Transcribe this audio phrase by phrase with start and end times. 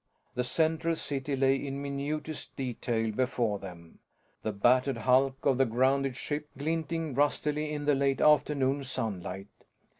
[0.33, 3.99] The central city lay in minutest detail before them,
[4.41, 9.49] the battered hulk of the grounded ship glinting rustily in the late afternoon sunlight.